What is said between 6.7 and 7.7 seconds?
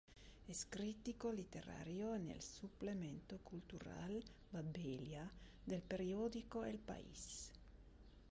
País".